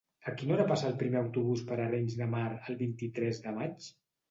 [0.29, 3.95] A quina hora passa el primer autobús per Arenys de Mar el vint-i-tres de maig?